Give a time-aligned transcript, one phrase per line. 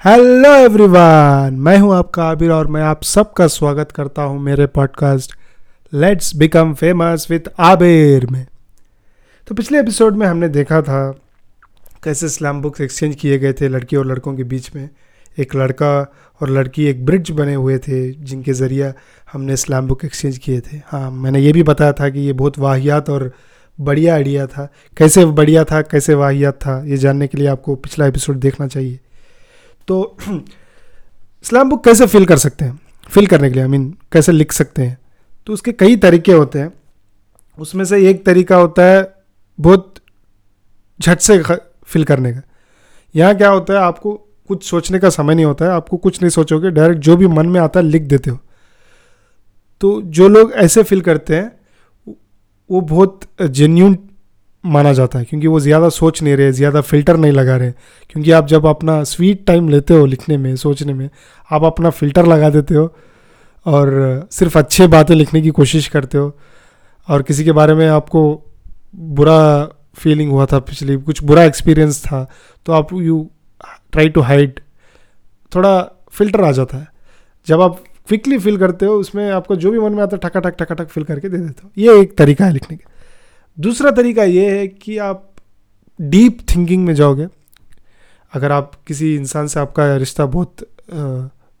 [0.00, 5.32] Hello everyone मैं हूँ आपका आबिर और मैं आप सबका स्वागत करता हूँ मेरे podcast
[5.92, 8.46] let's become famous with Abir में।
[9.48, 11.02] तो पिछले एपिसोड में हमने देखा था
[12.04, 14.88] कैसे स्लैम बुक्स एक्सचेंज किए गए थे लड़की और लड़कों के बीच में।
[15.38, 15.92] एक लड़का
[16.40, 18.92] और लड़की एक ब्रिज बने हुए थे जिनके ज़रिए
[19.32, 22.58] हमने स्लैम बुक एक्सचेंज किए थे। हाँ मैंने ये भी बताया था कि ये बहुत
[22.58, 23.30] वाहियात और
[23.78, 28.06] बढ़िया आइडिया था। कैसे बढ़िया था, कैसे वाहियात था, ये जानने के लिए आपको पिछला
[28.06, 28.98] एपिसोड देखना चाहिए।
[29.90, 30.16] तो
[31.42, 32.80] स्लैम बुक कैसे फिल कर सकते हैं?
[33.08, 34.98] फिल करने के लिए आई I मीन mean, कैसे लिख सकते हैं?
[35.46, 36.72] तो उसके कई तरीके होते हैं।
[37.58, 39.14] उसमें से एक तरीका होता है
[39.60, 39.94] बहुत
[41.00, 41.42] झट से
[41.84, 42.42] फिल करने का।
[43.16, 44.12] यहाँ क्या होता है आपको
[44.48, 47.46] कुछ सोचने का समय नहीं होता है। आपको कुछ नहीं सोचोगे डायरेक्ट जो भी मन
[47.46, 48.38] में आता है लिख देते हो।
[49.80, 51.60] तो जो लोग ऐसे फिल करते हैं
[52.70, 53.98] वो बहुत जेन्यून
[54.64, 57.70] माना जाता है क्योंकि वो ज़्यादा सोच नहीं रहे ज़्यादा फ़िल्टर नहीं लगा रहे।
[58.10, 61.08] क्योंकि आप जब अपना स्वीट टाइम लेते हो लिखने में सोचने में
[61.50, 62.84] आप अपना फ़िल्टर लगा देते हो
[63.66, 66.36] और सिर्फ़ अच्छे बातें लिखने की कोशिश करते हो।
[67.08, 68.22] और किसी के बारे में आपको
[68.96, 69.64] बुरा
[69.98, 72.26] फीलिंग हुआ था पिछली कुछ बुरा एक्सपीरियंस था
[72.66, 73.28] तो आप यू
[73.92, 74.60] ट्राई टू हाइड
[75.52, 75.80] थोड़ा
[76.12, 76.86] फ़िल्टर आ जाता है।
[77.46, 80.40] जब आप क्विकली फिल करते हो उसमें आपको जो भी मन में आता है ठका
[80.40, 82.89] ठक ठका ठक फिल करके दे देते हो। ये एक तरीका है लिखने का।
[83.58, 85.26] दूसरा तरीका ये है कि आप
[85.98, 87.26] डीप थिंकिंग में जाओगे।
[88.32, 90.66] अगर आप किसी इंसान से आपका रिश्ता बहुत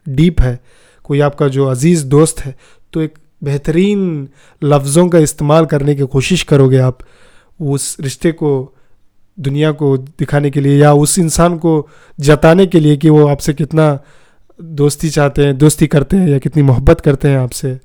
[0.06, 0.58] डीप है,
[1.04, 2.54] कोई आपका जो अज़ीज़ दोस्त है
[2.92, 4.28] तो एक बेहतरीन
[4.62, 6.98] लफ्ज़ों का इस्तेमाल करने की कोशिश करोगे आप,
[7.60, 8.74] उस रिश्ते को,
[9.38, 11.88] दुनिया को दिखाने के लिए या उस इंसान को
[12.18, 13.98] जताने के लिए कि वो आपसे कितना
[14.58, 17.78] दोस्ती चाहते हैं, दोस्ती करते हैं या कितनी मोहब्बत करते हैं आपसे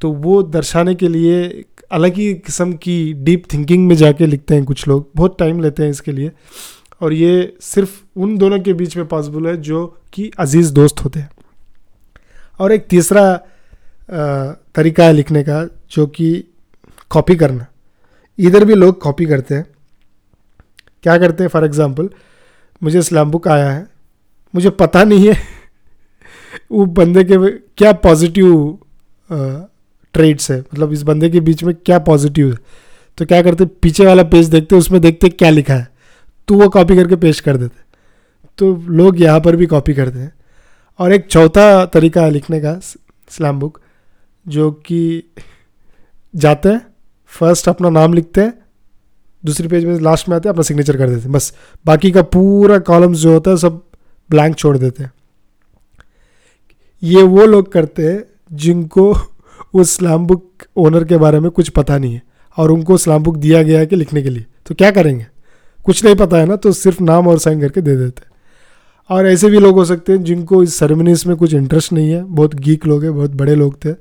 [0.00, 4.64] तो वो दर्शाने के लिए अलग ही किस्म की डीप थिंकिंग में जाके लिखते हैं
[4.64, 6.30] कुछ लोग। बहुत टाइम लेते हैं इसके लिए।
[7.02, 11.20] और ये सिर्फ़ उन दोनों के बीच में पॉसिबल है जो कि अज़ीज़ दोस्त होते
[11.20, 11.30] हैं।
[12.60, 13.34] और एक तीसरा
[14.74, 16.44] तरीका है लिखने का, जो कि
[17.10, 17.66] कॉपी करना।
[18.38, 19.66] इधर भी लोग कॉपी करते हैं।
[21.02, 21.48] क्या करते हैं?
[21.48, 22.08] फॉर एग्ज़ाम्पल
[22.82, 23.86] मुझे स्लैम बुक आया है।
[24.54, 25.34] मुझे पता नहीं है
[26.72, 28.78] वो बंदे के क्या पॉजिटिव
[30.14, 32.58] ट्रेड्स है। मतलब इस बंदे के बीच में क्या पॉजिटिव है।
[33.18, 35.88] तो क्या करते, पीछे वाला पेज देखते, उसमें देखते क्या लिखा है।
[36.48, 37.80] तो वो कॉपी करके पेश कर देते।
[38.58, 40.32] तो लोग यहाँ पर भी कॉपी करते हैं।
[40.98, 42.80] और एक चौथा तरीका है लिखने का
[43.28, 43.80] स्लैम बुक
[44.48, 45.24] जो कि
[46.36, 46.86] जाते हैं
[47.26, 48.54] फ़र्स्ट अपना नाम लिखते हैं,
[49.44, 51.54] दूसरी पेज में लास्ट में आते हैं, अपना सिग्नेचर कर देते हैं। बस,
[51.86, 53.82] बाकी का पूरा कॉलम्स जो होता है, सब
[54.30, 55.12] ब्लैंक छोड़ देते हैं।
[57.02, 59.16] ये वो लोग करते हैं, जिनको
[59.74, 62.22] उस स्लैम बुक ओनर के बारे में कुछ पता नहीं है
[62.56, 65.26] और उनको स्लैम बुक दिया गया है कि लिखने के लिए। तो क्या करेंगे?
[65.84, 68.32] कुछ नहीं पता है ना तो सिर्फ़ नाम और साइन करके दे देते हैं।
[69.10, 72.22] और ऐसे भी लोग हो सकते हैं जिनको इस सेरेमनीज में कुछ इंटरेस्ट नहीं है।
[72.24, 73.92] बहुत गीक लोग हैं बहुत बड़े लोग थे।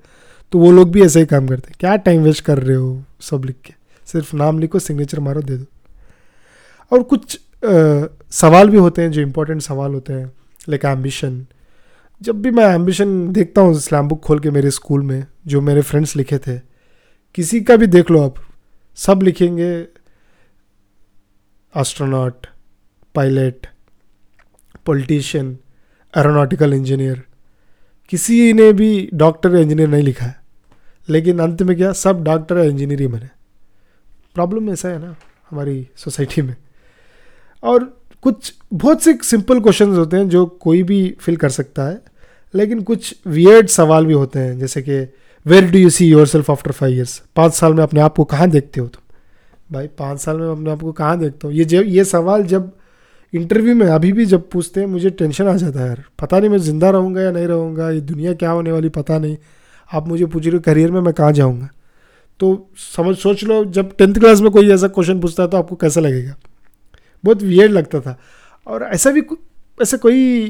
[0.52, 3.04] तो वो लोग भी ऐसे ही काम करते हैं। क्या टाइम वेस्ट कर रहे हो
[3.22, 3.74] सब लिख के?
[4.06, 5.66] सिर्फ़ नाम लिखो सिग्नेचर मारो दे दो।
[6.92, 10.26] और कुछ आ, सवाल भी होते हैं जो इम्पोर्टेंट सवाल होते हैं।
[10.70, 11.46] लाइक एम्बिशन
[12.22, 15.82] जब भी मैं एम्बिशन देखता हूँ स्लैम बुक खोल के मेरे स्कूल में जो मेरे
[15.82, 16.60] फ्रेंड्स लिखे थे,
[17.36, 18.36] किसी का भी देख लो आप,
[18.96, 19.88] सब लिखेंगे
[21.78, 22.48] astronaut
[23.16, 23.68] pilot
[24.86, 25.58] politician
[26.18, 27.24] aeronautical engineer
[28.10, 30.44] किसी ने भी डॉक्टर इंजीनियर नहीं लिखा है।
[31.10, 33.30] लेकिन अंत में क्या, सब डॉक्टर या इंजीनियर ही बने।
[34.34, 35.16] प्रॉब्लम ऐसा है ना,
[35.50, 36.56] हमारी सोसाइटी में।
[37.64, 42.02] और कुछ, बहुत से सिंपल क्वेश्चंस होते हैं जो कोई भी फिल कर सकता है,
[42.56, 45.14] लेकिन कुछ वियर्ड सवाल भी होते हैं, जैसे कि
[45.46, 48.50] where do you see yourself after five years पाँच साल में अपने आप को कहाँ
[48.50, 49.02] देखते हो तुम?
[49.72, 51.56] भाई, पाँच साल में अपने आप को कहाँ देखता हूँ?
[51.56, 52.72] ये जब, ये सवाल जब
[53.34, 56.50] इंटरव्यू में अभी भी जब पूछते हैं, मुझे टेंशन आ जाता है यार। पता नहीं
[56.50, 59.38] मैं ज़िंदा रहूँगा या नहीं रहूँगा, ये दुनिया क्या होने वाली पता नहीं।
[59.90, 61.70] आप मुझे पूछ रहे हो करियर में मैं कहाँ जाऊँगा?
[62.40, 65.76] तो समझ, सोच लो, जब टेंथ क्लास में कोई ऐसा क्वेश्चन पूछता है तो आपको
[65.76, 66.36] कैसा लगेगा?
[67.24, 68.18] बहुत वियर्ड लगता था।
[68.68, 69.22] और ऐसा भी
[69.78, 70.48] ऐसे कोई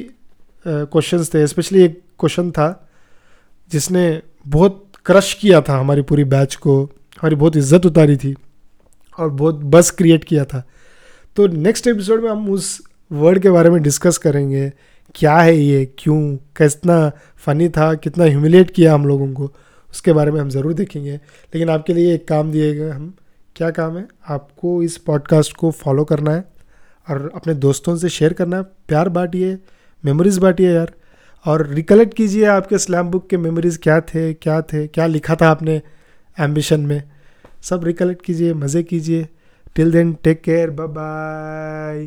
[0.65, 2.89] क्वेश्चंस थे स्पेशली एक क्वेश्चन था,
[3.69, 8.35] जिसने बहुत क्रश किया था हमारी पूरी बैच को, हमारी बहुत इज़्ज़त उतारी थी
[9.17, 10.63] और बहुत बस क्रिएट किया था।
[11.37, 12.79] तो नेक्स्ट एपिसोड में हम उस
[13.11, 14.71] वर्ड के बारे में डिस्कस करेंगे,
[15.15, 17.11] क्या है ये, क्यों, कितना
[17.45, 19.51] फ़नी था, कितना ह्यूमिलेट किया हम लोगों को,
[19.89, 23.13] उसके बारे में हम ज़रूर देखेंगे। लेकिन आपके लिए एक काम दिएगा हम,
[23.55, 26.43] क्या काम है, आपको इस पॉडकास्ट को फॉलो करना है
[27.07, 29.57] और अपने दोस्तों से शेयर करना है। प्यार बांटिए
[30.03, 30.91] मेमोरीज बांटिए यार।
[31.45, 35.47] और रिकलेक्ट कीजिए आपके स्लैम बुक के मेमोरीज क्या थे क्या थे, क्या लिखा था
[35.47, 35.81] आपने
[36.37, 37.03] एम्बिशन में।
[37.61, 39.27] सब रिकलेक्ट कीजिए, मज़े कीजिए।
[39.75, 42.05] Till then take care bye bye